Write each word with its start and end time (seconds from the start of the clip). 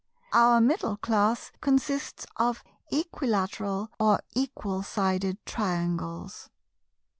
Our 0.33 0.61
Middle 0.61 0.97
Class 0.97 1.51
consists 1.61 2.25
of 2.37 2.63
Equilateral 2.91 3.91
or 3.99 4.21
Equal 4.33 4.81
Sided 4.81 5.37
Triangles. 5.45 6.49